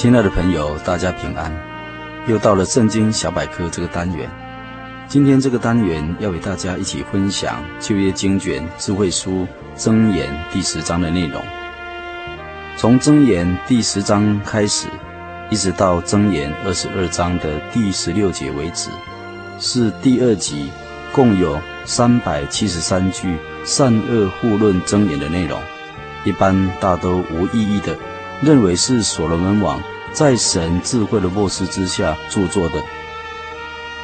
[0.00, 1.52] 亲爱的朋友，大家平安！
[2.28, 4.30] 又到了圣经小百科这个单元。
[5.08, 9.44] 今天这个单元要为大家一起分享旧约经卷智慧书
[9.76, 11.42] 箴言第十章的内容。
[12.76, 14.86] 从箴言第十章开始，
[15.50, 18.90] 一直到箴言二十二章的第十六节为止，
[19.58, 20.70] 是第二集，
[21.10, 25.60] 共有三百七十三句善恶互论箴言的内容。
[26.22, 27.98] 一般大都无意义的。
[28.40, 29.80] 认为是所罗门王
[30.12, 32.82] 在神智慧的漠视之下著作的，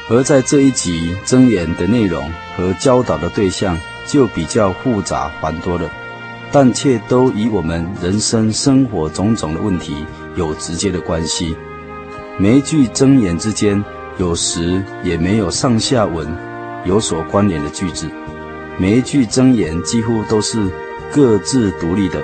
[0.09, 3.77] 而在这一集箴言的内容和教导的对象
[4.07, 5.89] 就比较复杂繁多了，
[6.51, 10.05] 但却都与我们人生生活种种的问题
[10.35, 11.55] 有直接的关系。
[12.37, 13.83] 每一句箴言之间，
[14.17, 16.27] 有时也没有上下文
[16.85, 18.07] 有所关联的句子，
[18.77, 20.69] 每一句箴言几乎都是
[21.11, 22.21] 各自独立的。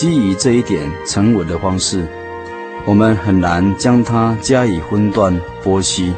[0.00, 2.06] 基于这一点沉稳的方式，
[2.86, 6.14] 我们很难将它加以分段剖析。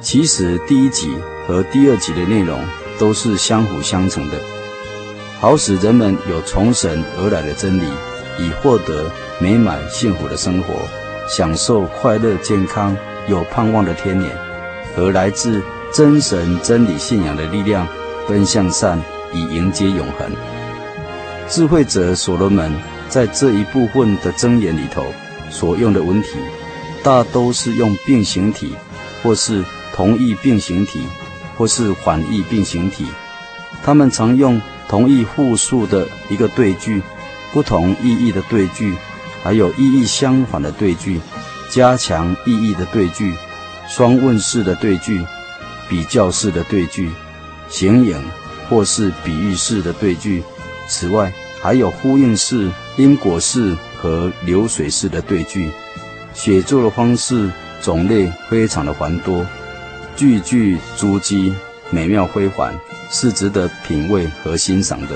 [0.00, 1.08] 其实第一集
[1.46, 2.58] 和第二集的内容
[2.98, 4.36] 都是相辅相成的，
[5.38, 7.84] 好使人们有从神而来的真理，
[8.40, 10.74] 以获得美满幸福的生活，
[11.28, 12.96] 享受快乐、健康、
[13.28, 14.36] 有盼望的天年，
[14.96, 15.62] 和来自
[15.92, 17.86] 真神真理信仰的力量，
[18.26, 19.00] 奔向善，
[19.32, 20.59] 以迎接永恒。
[21.50, 22.72] 智慧者所罗门
[23.08, 25.04] 在这一部分的箴言里头
[25.50, 26.28] 所用的文体，
[27.02, 28.72] 大都是用并行体，
[29.20, 31.02] 或是同义并行体，
[31.56, 33.04] 或是反义并行体。
[33.82, 37.02] 他们常用同义复数的一个对句，
[37.52, 38.94] 不同意义的对句，
[39.42, 41.20] 还有意义相反的对句，
[41.68, 43.34] 加强意义的对句，
[43.88, 45.26] 双问式的对句，
[45.88, 47.10] 比较式的对句，
[47.68, 48.22] 形影
[48.68, 50.44] 或是比喻式的对句。
[50.88, 51.32] 此外，
[51.62, 55.70] 还有呼应式、因果式和流水式的对句，
[56.32, 57.50] 写作的方式
[57.82, 59.44] 种类非常的繁多，
[60.16, 61.52] 句句珠玑，
[61.90, 62.74] 美妙非凡，
[63.10, 65.08] 是值得品味和欣赏的。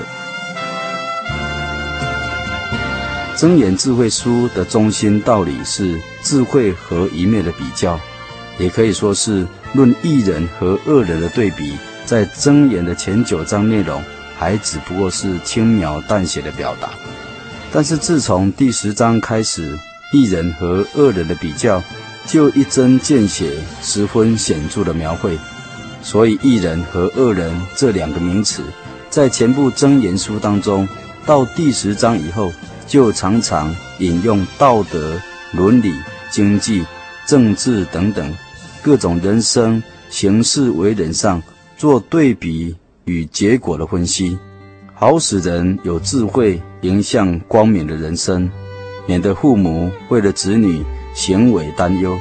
[3.35, 7.99] 箴言智慧书的中心道理是智慧和愚昧的比较，
[8.57, 14.01] 也可以说是论一人和恶人的对比，在箴言的前九章内容。
[14.37, 16.89] 还只不过是轻描淡写的表达，
[17.71, 19.77] 但是自从第十章开始，
[20.11, 21.81] 义人和恶人的比较
[22.25, 23.51] 就一针见血、
[23.81, 25.37] 十分显著的描绘。
[26.01, 28.61] 所以，义人和恶人这两个名词，
[29.09, 30.87] 在全部真言书当中，
[31.25, 32.53] 到第十章以后，
[32.85, 35.19] 就常常引用道德、
[35.51, 35.93] 伦理、
[36.29, 36.85] 经济、
[37.25, 38.31] 政治等等
[38.83, 41.41] 各种人生行事为人上
[41.75, 42.75] 做对比。
[43.05, 44.37] 与结果的分析，
[44.93, 48.49] 好使人有智慧，迎向光明的人生，
[49.07, 50.83] 免得父母为了子女
[51.13, 52.17] 行为担忧。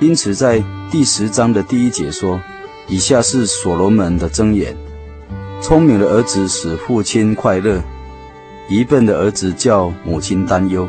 [0.00, 2.40] 因此，在第十章的第一节说
[2.88, 4.76] ：“以下是所罗门的箴言：
[5.60, 7.80] 聪明的儿子使父亲快乐，
[8.68, 10.88] 愚笨的儿子叫母亲担忧。”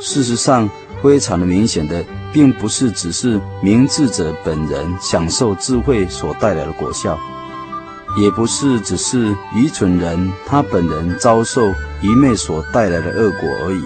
[0.00, 0.68] 事实上，
[1.00, 7.18] 非常的明显的，并不是只是明智者本人享受智慧所带来的果效。
[8.16, 11.72] 也不是只是愚蠢人他本人遭受
[12.02, 13.82] 愚昧所带来的恶果而已，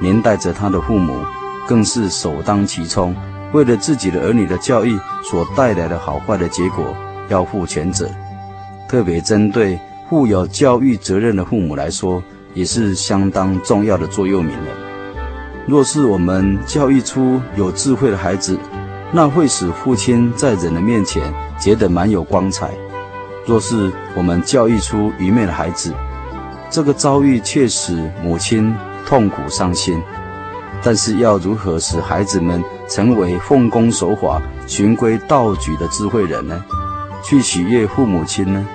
[0.00, 1.24] 连带着他的父母
[1.68, 3.14] 更是首当其冲，
[3.52, 6.94] 为了自己的儿女的教育所带来的好坏的结果
[7.28, 8.08] 要负全责。
[8.88, 9.78] 特别针对
[10.10, 12.22] 负有教育责任的父母来说，
[12.54, 14.68] 也是相当重要的座右铭了。
[15.66, 18.58] 若是我们教育出有智慧的孩子，
[19.12, 22.70] 那会使父亲在人的面前觉得蛮有光彩。
[23.46, 25.92] 若是我们教育出愚昧的孩子，
[26.70, 28.74] 这个遭遇却使母亲
[29.06, 30.02] 痛苦伤心。
[30.82, 36.62] 但是要如何使孩子们成为奉公守法、循规蹈矩的智慧人呢？
[37.22, 38.66] 去取悦父母亲呢？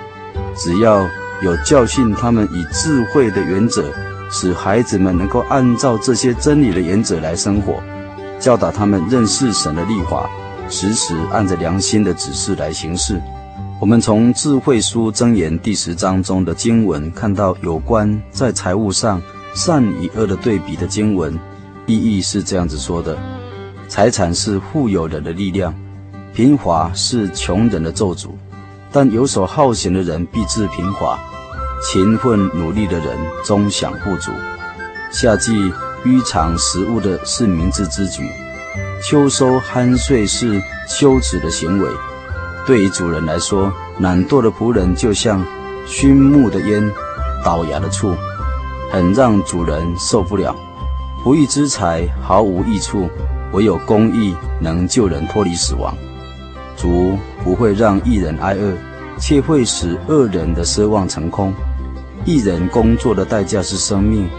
[0.56, 1.06] 只要
[1.42, 3.84] 有教训他们以智慧的原则，
[4.30, 7.80] 使孩子们能够按照这些真理的原则来生活，
[8.40, 10.28] 教导他们认识神的立法，
[10.68, 13.20] 时时按着良心的指示来行事。
[13.80, 19.22] 我们从智慧书箴言第十章中的经文看到有关在财务上
[19.54, 21.32] 善与恶的对比的经文。
[21.86, 23.16] 意义是这样子说的：
[23.88, 25.74] 财产是富有人的力量，
[26.34, 28.28] 贫乏是穷人的咒诅。
[28.92, 31.18] 但游手好闲的人必致贫乏，
[31.82, 33.16] 勤奋努力的人
[33.46, 34.30] 终享富足。
[35.10, 35.72] 夏季
[36.04, 38.28] 迂藏食物的是明智之举，
[39.02, 41.88] 秋收酣睡是羞耻的行为。
[42.70, 45.44] 对于主人来说，懒惰的仆人就像
[45.88, 46.80] 熏木的烟、
[47.44, 48.14] 倒牙的醋，
[48.92, 50.54] 很让主人受不了。
[51.24, 53.08] 不义之财毫无益处，
[53.50, 55.92] 唯有公义能救人脱离死亡。
[56.76, 58.72] 主不会让一人挨饿，
[59.18, 61.52] 却会使恶人的奢望成空。
[62.24, 64.30] 一人工作的代价是生命，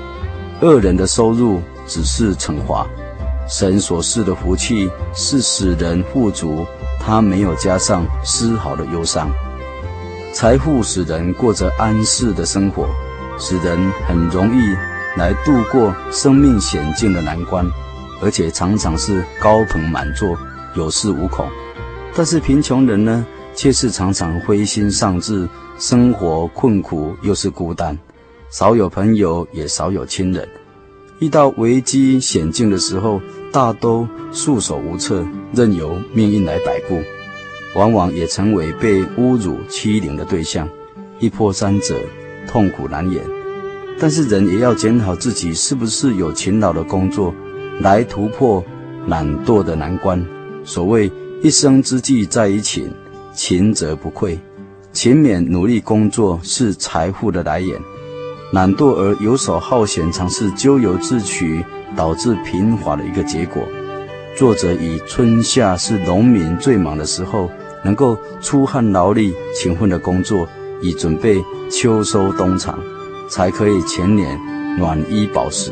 [0.61, 2.87] 恶人的收入只是惩罚。
[3.49, 6.65] 神所赐的福气是使人富足，
[7.03, 9.29] 他没有加上丝毫的忧伤。
[10.31, 12.87] 财富使人过着安适的生活，
[13.37, 13.77] 使人
[14.07, 14.75] 很容易。
[15.17, 17.69] 来度过生命险境的难关，
[18.21, 20.37] 而且常常是高朋满座，
[20.73, 21.45] 有恃无恐。
[22.15, 27.99] 但是贫穷人呢，却是常常灰心丧志，生活困苦，又是孤单，
[28.51, 30.47] 少有朋友，也少有亲人。
[31.19, 33.19] 遇到危机险境的时候，
[33.51, 37.01] 大都束手无策，任由命运来摆布，
[37.75, 40.67] 往往也成为被侮辱欺凌的对象，
[41.19, 41.95] 一波三折，
[42.47, 43.21] 痛苦难言。
[43.99, 47.33] 但是人也要检讨自己是不是有勤劳的工作，
[47.81, 48.63] 来突破
[49.05, 50.25] 懒惰的难关。
[50.63, 51.11] 所谓
[51.43, 52.89] 一生之计在于勤，
[53.33, 54.39] 勤则不愧。
[54.93, 57.79] 勤勉努力工作是财富的来源，
[58.53, 61.63] 懒惰而游手好闲，常是咎由自取，
[61.95, 63.63] 导致贫乏的一个结果。
[64.37, 67.49] 作者以春夏是农民最忙的时候，
[67.83, 70.47] 能够出汗劳力、勤奋的工作，
[70.81, 72.79] 以准备秋收冬藏。
[73.29, 74.37] 才可以前年
[74.77, 75.71] 暖衣饱食。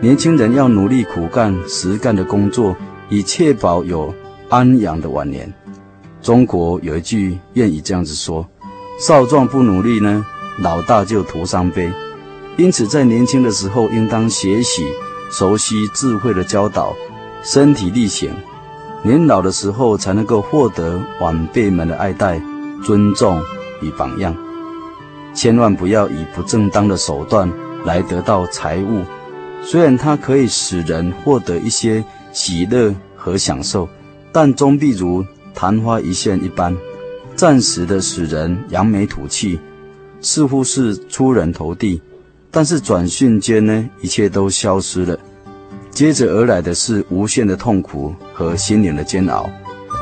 [0.00, 2.76] 年轻人要努力苦干实干的工作，
[3.08, 4.12] 以确保有
[4.48, 5.54] 安养的晚年。
[6.20, 8.44] 中国有一句谚语这样子说
[8.98, 10.26] ：“少壮不努力呢，
[10.58, 11.88] 老大就徒伤悲。”
[12.58, 14.84] 因此，在年轻的时候，应当学习
[15.32, 16.94] 熟悉智慧的教导，
[17.42, 18.30] 身体力行；
[19.02, 22.38] 年老的时候，才能够获得晚辈们的爱戴、
[22.84, 23.40] 尊重
[23.80, 24.36] 与榜样。
[25.32, 27.50] 千万不要以不正当的手段
[27.86, 29.02] 来得到财物，
[29.62, 32.04] 虽然它可以使人获得一些
[32.34, 33.88] 喜乐和享受，
[34.32, 35.24] 但终必如
[35.54, 36.76] 昙花一现一般，
[37.34, 39.58] 暂时的使人扬眉吐气，
[40.20, 42.02] 似乎是出人头地，
[42.54, 45.18] 但是转瞬间呢，一切都消失了。
[45.90, 49.48] 接着而来的是无限的痛苦和心灵的煎熬，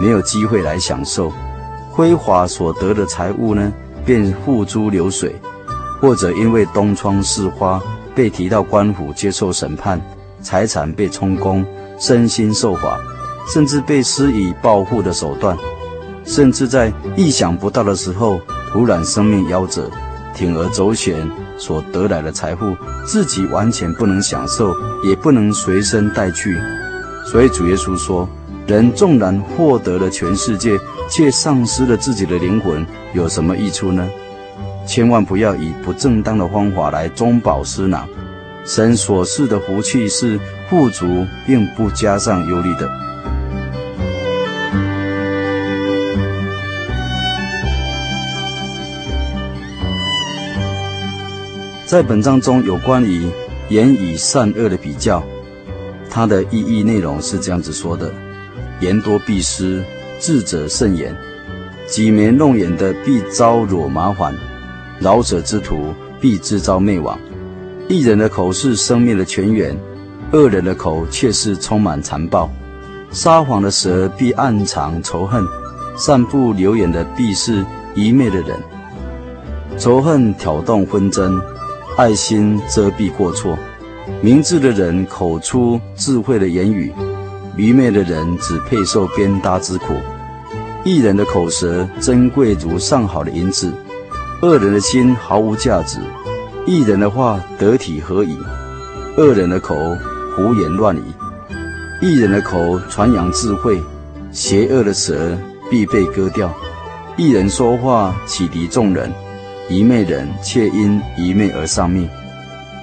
[0.01, 1.33] 没有机会来享受
[1.93, 3.73] 辉煌所得的财物呢，
[4.05, 5.35] 便付诸流水，
[6.01, 7.81] 或者因为东窗事发
[8.17, 10.01] 被提到官府接受审判，
[10.43, 11.65] 财产被充公，
[12.01, 12.99] 身心受罚，
[13.53, 15.57] 甚至被施以报复的手段，
[16.25, 18.41] 甚至在意想不到的时候，
[18.73, 19.89] 突然生命夭折，
[20.37, 21.29] 铤而走险
[21.61, 22.77] 所得来的财富，
[23.07, 24.75] 自己完全不能享受，
[25.05, 26.59] 也不能随身带去。
[27.31, 28.29] 所以主耶稣说。
[28.67, 30.79] 人纵然获得了全世界，
[31.11, 34.09] 却丧失了自己的灵魂，有什么益处呢？
[34.87, 38.09] 千万不要以不正当的方法来中饱私囊。
[38.65, 40.39] 神所赐的福气是
[40.69, 42.89] 富足，并不加上忧虑的。
[51.91, 53.29] 在本章中有关于
[53.69, 55.21] 言语善恶的比较，
[56.09, 58.15] 它的意义内容是这样子说的。
[58.79, 59.83] 言多必失，
[60.21, 61.13] 智者慎言。
[61.89, 64.33] 挤眉弄眼的必招惹麻烦，
[65.01, 67.19] 饶舌之徒必自招灭亡。
[67.89, 69.77] 一人的口是生命的泉源，
[70.33, 72.49] 恶人的口却是充满残暴。
[73.11, 75.45] 撒谎的舌必暗藏仇恨，
[75.97, 77.67] 散布流言的必是
[77.97, 78.57] 愚昧的人。
[79.77, 81.41] 仇恨挑动纷争，
[82.01, 83.59] 爱心遮蔽过错。
[84.23, 86.91] 明智的人口出智慧的言语。
[87.57, 89.93] 愚昧的人只配受鞭打之苦，
[90.83, 93.71] 一人的口舌珍贵如上好的银子，
[94.41, 95.99] 恶人的心毫无价值。
[96.65, 98.35] 一人的话得体合宜，
[99.19, 99.77] 恶人的口
[100.35, 101.03] 胡言乱语。
[102.01, 103.79] 一人的口传扬智慧，
[104.33, 105.37] 邪恶的舌
[105.69, 106.51] 必被割掉。
[107.19, 109.13] 一人说话启迪众人，
[109.71, 112.09] 愚昧人却因愚昧而丧命。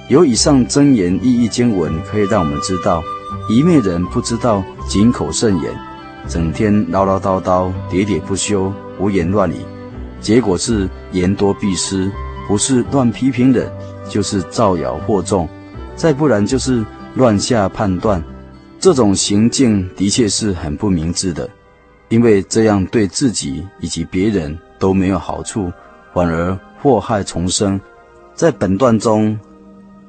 [0.08, 3.04] 有以上真言意义经文，可以让我们知道，
[3.50, 5.70] 愚昧人不知道谨口慎言，
[6.26, 9.56] 整天唠唠叨叨、喋喋不休、胡言乱语，
[10.18, 12.10] 结果是言多必失，
[12.48, 13.70] 不是乱批评人，
[14.08, 15.46] 就是造谣惑众，
[15.94, 16.82] 再不然就是
[17.14, 18.22] 乱下判断。
[18.80, 21.50] 这种行径的确是很不明智的，
[22.08, 25.70] 因为这样对自己以及别人都没有好处，
[26.14, 27.80] 反而祸害丛生。
[28.34, 29.38] 在本段中，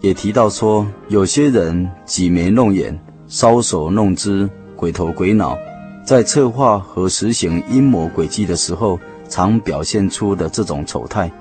[0.02, 2.98] 也提到说，有些人挤眉弄眼、
[3.28, 5.58] 搔首弄姿、鬼头鬼脑，
[6.06, 11.32] 在策划和实行阴谋诡计的时候，常表现出的这种丑态。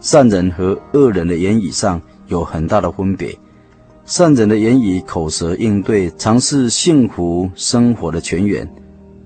[0.00, 3.38] 善人和恶人的言语上有很大的分别。
[4.04, 8.68] 善人的言语口舌应对，常是幸福生活的泉源，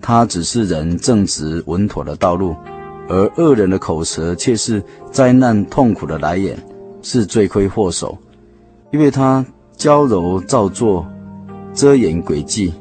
[0.03, 2.55] 它只是人正直稳妥的道路；
[3.09, 6.57] 而恶人的口舌却是灾难痛苦的来源，
[7.03, 8.17] 是罪魁祸首。
[8.93, 9.45] 因为他
[9.77, 11.07] 娇柔造作，
[11.75, 12.73] 遮掩诡计，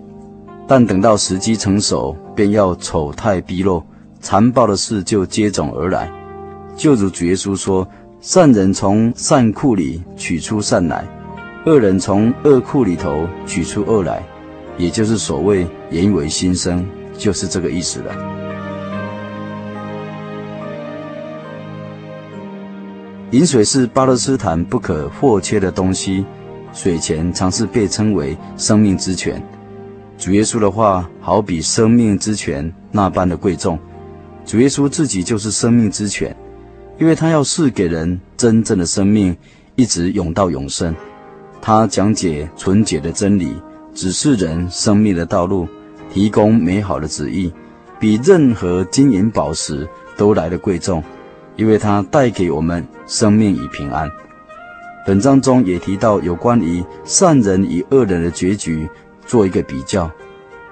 [0.67, 3.84] 但等到时机成熟，便要丑态毕露，
[4.22, 6.12] 残暴的事就接踵而来。
[6.75, 7.88] 就如主耶稣说
[8.22, 11.05] ：“善人从善库里取出善来，
[11.65, 14.24] 恶人从恶库里头取出恶来。”
[14.77, 16.86] 也就是所谓“言为心声”，
[17.17, 18.44] 就是这个意思了。
[23.32, 26.24] 饮水是巴勒斯坦不可或缺的东西，
[26.72, 29.41] 水泉常是被称为生命之泉。
[30.17, 33.77] 主耶稣的话好比生命之泉那般的贵重。
[34.46, 36.34] 主耶稣自己就是生命之泉，
[37.00, 39.36] 因为他要赐给人真正的生命，
[39.75, 40.96] 一直永到永生。
[41.62, 43.55] 他讲解纯洁的真理，
[43.94, 45.67] 指示人生命的道路，
[46.13, 47.51] 提供美好的旨意，
[48.00, 51.03] 比任何金银宝石都来的贵重。
[51.55, 54.09] 因为它带给我们生命与平安。
[55.05, 58.89] 本章中也提到有关于善人与恶人的结局，
[59.25, 60.09] 做一个比较。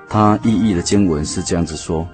[0.10, 2.08] 他意译的经文是这样子说：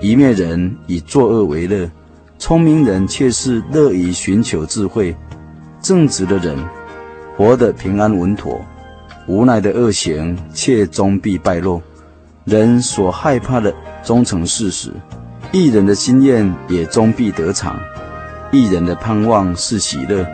[0.00, 1.90] 一面人以作恶为乐，
[2.38, 5.16] 聪明人却是乐于寻求智慧。
[5.80, 6.56] 正直的人
[7.36, 8.60] 活得平安稳妥，
[9.26, 11.82] 无奈的恶行却终必败落。
[12.44, 13.72] 人所害怕的
[14.04, 14.92] 终成事实，
[15.52, 17.76] 义人的心愿也终必得偿。
[18.54, 20.26] 一人的盼望是喜乐，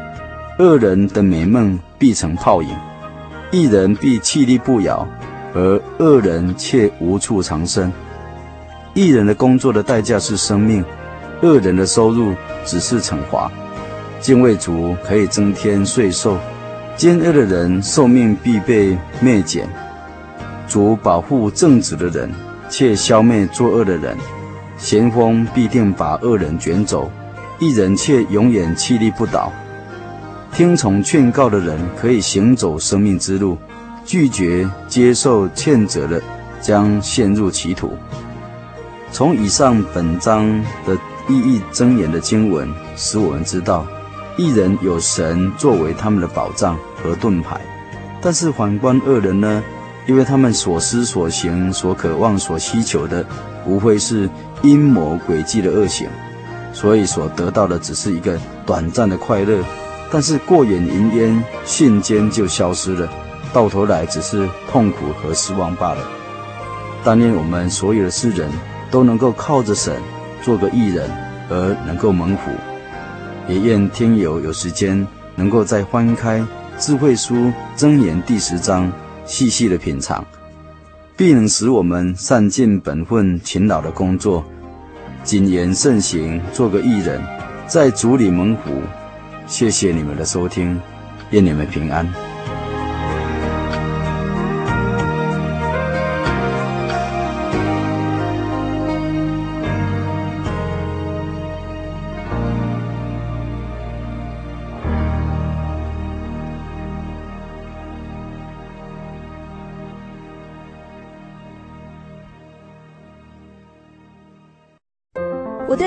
[0.58, 2.68] 恶人的美梦必成泡影。
[3.52, 5.06] 一人必屹立不摇，
[5.54, 7.92] 而恶人却无处藏身。
[8.92, 10.84] 一人的工作的代价是生命，
[11.42, 12.34] 恶人的收入
[12.64, 13.48] 只是惩罚。
[14.18, 16.36] 敬畏主可以增添岁寿，
[16.96, 19.68] 奸恶的人寿命必被灭减。
[20.66, 22.28] 主保护正直的人，
[22.68, 24.16] 却消灭作恶的人。
[24.76, 27.08] 咸丰必定把恶人卷走。
[27.58, 29.52] 一人却永远屹立不倒。
[30.52, 33.58] 听从劝告的人可以行走生命之路，
[34.04, 36.22] 拒绝接受劝责的
[36.60, 37.92] 将陷入歧途。
[39.12, 40.46] 从以上本章
[40.86, 40.94] 的
[41.28, 43.86] 意义箴言的经文，使我们知道，
[44.36, 47.60] 一人有神作为他们的保障和盾牌。
[48.20, 49.62] 但是反观恶人呢？
[50.06, 53.24] 因为他们所思所行、所渴望、所需求的，
[53.66, 54.28] 无非是
[54.62, 56.08] 阴谋诡计的恶行。
[56.80, 59.64] 所以所得到的只是一个短暂的快乐，
[60.12, 63.08] 但是过眼云烟，瞬间就消失了，
[63.52, 66.08] 到头来只是痛苦和失望罢了。
[67.02, 68.48] 但愿我们所有的世人
[68.92, 70.00] 都能够靠着神
[70.40, 71.10] 做个义人，
[71.50, 72.52] 而能够蒙福。
[73.48, 75.04] 也愿听友有时间
[75.34, 76.46] 能够再翻开
[76.78, 78.92] 智慧书箴言第十章，
[79.24, 80.24] 细细的品尝，
[81.16, 84.44] 必能使我们善尽本分，勤劳的工作。
[85.24, 87.20] 谨言慎行，做个艺人，
[87.66, 88.82] 在主里蒙福。
[89.46, 90.80] 谢谢你们的收听，
[91.30, 92.27] 愿你们平安。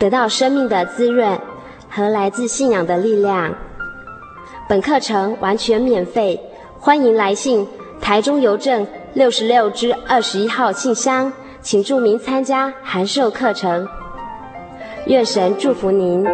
[0.00, 1.38] 得到生命的滋润
[1.90, 3.54] 和来自信仰的力量。
[4.66, 6.40] 本课程完全免费，
[6.78, 7.68] 欢迎来信
[8.00, 11.30] 台中邮政六十六之二十一号信箱，
[11.60, 13.86] 请注明参加函授课程。
[15.04, 16.26] 愿神祝福您。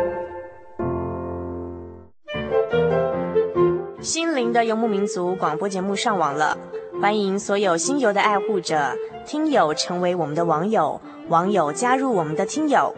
[4.00, 6.56] 心灵的游牧民族广播节目上网了，
[7.02, 8.92] 欢迎所有心游的爱护者、
[9.26, 12.94] 听友成为我们的网友，网友加入我们的听友。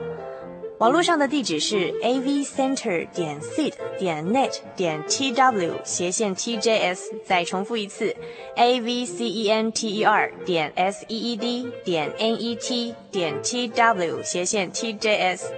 [0.78, 8.14] 网络上的地址是 a v center 点 seed 点 net 点 t w 斜线 t j s，再重复一次
[8.54, 12.40] a v c e n t e r 点 s e e d 点 n
[12.40, 15.52] e t 点 t w 斜线 t j s，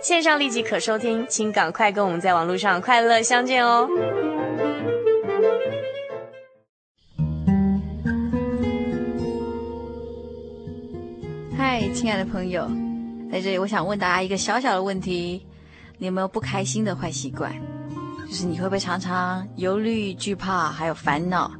[0.00, 3.88] 线上立即可收听，请赶快跟我们在网络上快乐相见哦。
[11.58, 12.81] 嗨，亲爱的朋友。
[13.32, 15.46] 在这里，我想问大家一个小小的问题：
[15.96, 17.50] 你有没有不开心的坏习惯？
[18.28, 21.50] 就是你会不会常常忧虑、惧怕，还有烦恼？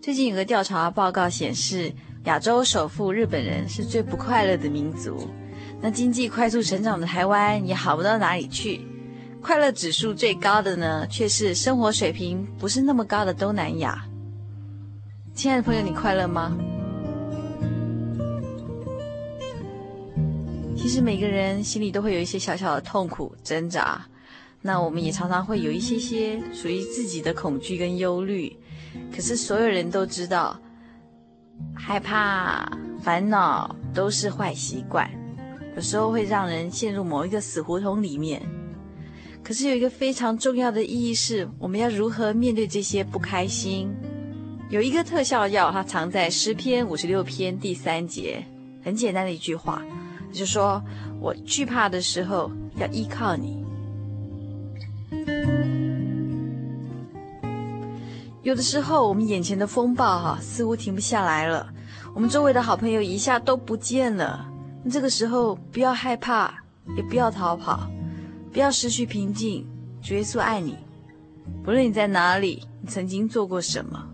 [0.00, 1.92] 最近有个调查报告显示，
[2.24, 5.28] 亚洲首富日本人是最不快乐的民族。
[5.82, 8.80] 那经济快速成长的台湾也好不到哪里去。
[9.42, 14.02] 快乐指数最高的呢，却是生活水平不是那么高的东南亚。
[15.34, 16.56] 亲爱的朋友，你快乐吗？
[20.76, 24.06] 其实每个人心里都会有一些小小的痛苦挣扎，
[24.60, 28.56] 那我们也常常会有一些些属于自己的恐惧跟忧虑。
[29.12, 30.58] 可是所有人都知道，
[31.74, 32.70] 害怕、
[33.02, 35.10] 烦恼都是坏习惯，
[35.74, 38.40] 有时候会让人陷入某一个死胡同里面。
[39.42, 43.92] 可是有一个非常重要的意义是，我们要如何面对这些不开心？
[44.70, 48.44] 有一个特效药，它藏在诗篇五十六篇第三节，
[48.82, 49.82] 很简单的一句话。
[50.32, 50.82] 就说
[51.20, 53.64] 我惧怕的时候要依靠你。
[58.42, 61.68] 有的时候我们眼前的风暴哈似乎停不下来了，
[62.14, 64.46] 我们周围的好朋友一下都不见了。
[64.88, 66.54] 这个时候不要害怕，
[66.96, 67.90] 也不要逃跑，
[68.52, 69.66] 不要失去平静。
[70.00, 70.76] 主耶稣爱你，
[71.64, 74.06] 不论你在哪里，你曾经做过什么。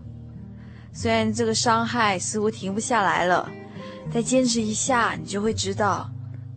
[0.91, 3.47] 虽然这个伤害似乎停不下来了，
[4.11, 6.09] 再坚持一下，你就会知道。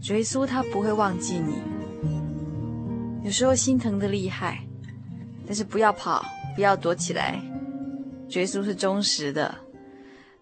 [0.03, 1.55] 耶稣他不会忘记你，
[3.25, 4.65] 有时候心疼的厉害，
[5.47, 7.43] 但是不要跑，不要躲起来。
[8.31, 9.55] 耶稣是忠实的，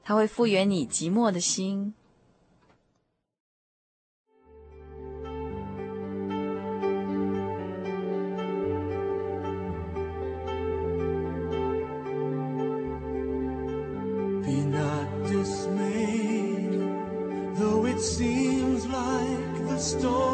[0.02, 1.94] 他会复原你寂寞的心。
[19.84, 20.33] storm.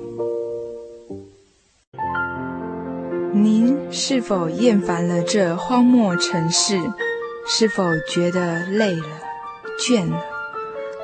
[4.15, 4.21] 是。
[4.21, 6.77] 否厌烦了这荒漠城市？
[7.47, 9.05] 是否觉得累了、
[9.79, 10.17] 倦了？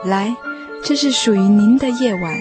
[0.05, 0.35] 来，
[0.83, 2.37] 这是属于您的夜晚，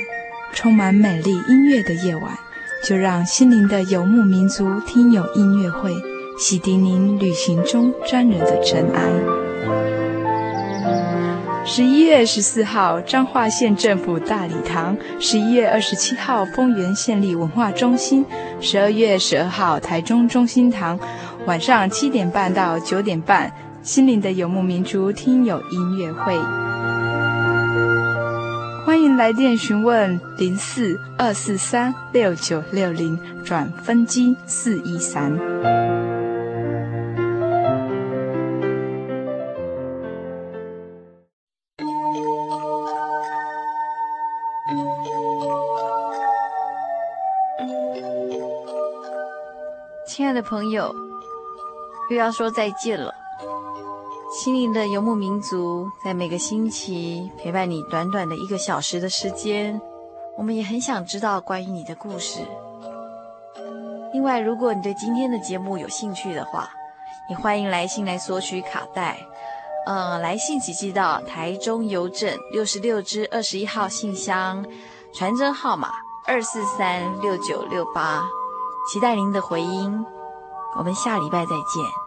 [0.52, 2.38] 充满美丽音乐的夜晚。
[2.85, 5.92] 就让心灵的游牧民族听友音乐会，
[6.38, 9.36] 洗涤您旅行中沾染的尘埃。
[11.68, 18.24] 十一月十四号，彰化县政府大礼堂；十一月二十七号，丰原县立文化中心；
[18.61, 20.96] 十二月十二号，台中中心堂。
[21.44, 23.52] 晚上七点半到九点半，
[23.83, 26.38] 心灵的游牧民族听友音乐会。
[28.85, 35.37] 欢迎来电询问零四二四三六九六零转分机四一三。
[50.16, 50.96] 亲爱的朋友，
[52.09, 53.12] 又要说再见了。
[54.33, 59.79] 心灵的游牧民族，在每个星期陪伴你短短的一个小时的时间，
[60.38, 62.40] 我们也很想知道关于你的故事。
[64.14, 66.70] 另外，如果你对今天的节目有兴趣的话，
[67.29, 69.18] 也欢迎来信来索取卡带。
[69.85, 74.64] 嗯，来信请寄到台中邮政六十六支二十一号信箱，
[75.12, 75.90] 传真号码
[76.26, 78.26] 二四三六九六八，
[78.87, 80.07] 期待您的回音。
[80.79, 82.06] 我们下礼拜再见。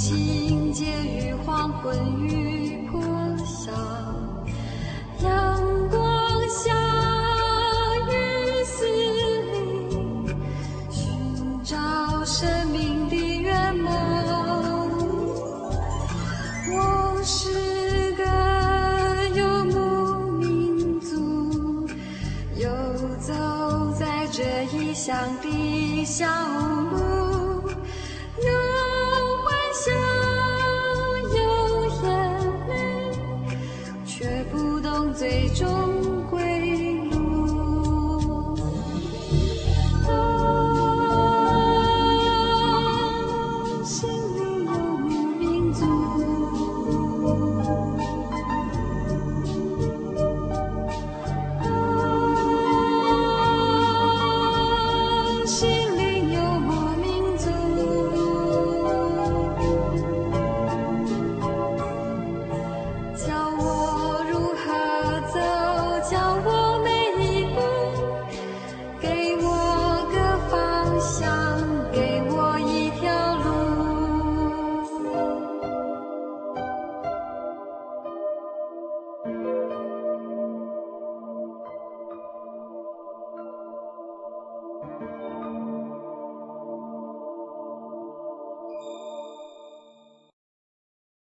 [0.00, 3.02] 心结于黄昏与破
[3.44, 3.72] 晓，
[5.24, 5.28] 阳
[5.90, 6.00] 光
[6.48, 6.72] 下
[8.08, 8.12] 雨
[8.64, 9.56] 丝里
[10.88, 11.02] 寻
[11.64, 11.76] 找
[12.24, 13.92] 生命的圆满。
[16.70, 18.22] 我是个
[19.36, 19.76] 游牧
[20.38, 21.88] 民族，
[22.56, 22.70] 游
[23.18, 23.34] 走
[23.98, 26.47] 在这异乡的小。